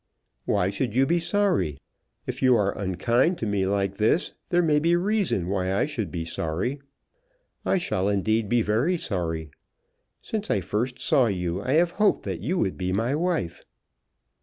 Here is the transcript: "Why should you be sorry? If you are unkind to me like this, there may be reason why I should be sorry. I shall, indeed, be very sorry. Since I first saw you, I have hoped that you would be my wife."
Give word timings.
"Why 0.45 0.71
should 0.71 0.95
you 0.95 1.05
be 1.05 1.19
sorry? 1.19 1.77
If 2.25 2.41
you 2.41 2.55
are 2.55 2.75
unkind 2.75 3.37
to 3.37 3.45
me 3.45 3.67
like 3.67 3.97
this, 3.97 4.33
there 4.49 4.63
may 4.63 4.79
be 4.79 4.95
reason 4.95 5.47
why 5.47 5.75
I 5.75 5.85
should 5.85 6.09
be 6.09 6.25
sorry. 6.25 6.81
I 7.67 7.77
shall, 7.77 8.09
indeed, 8.09 8.49
be 8.49 8.63
very 8.63 8.97
sorry. 8.97 9.51
Since 10.19 10.49
I 10.49 10.59
first 10.61 10.99
saw 10.99 11.27
you, 11.27 11.61
I 11.61 11.73
have 11.73 11.91
hoped 12.01 12.23
that 12.23 12.41
you 12.41 12.57
would 12.57 12.79
be 12.79 12.91
my 12.91 13.13
wife." 13.13 13.63